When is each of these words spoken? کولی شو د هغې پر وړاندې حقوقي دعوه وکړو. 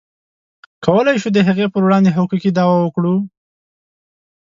کولی 0.85 1.15
شو 1.21 1.29
د 1.35 1.39
هغې 1.47 1.65
پر 1.73 1.81
وړاندې 1.85 2.13
حقوقي 2.15 2.49
دعوه 2.53 2.77
وکړو. 2.81 3.15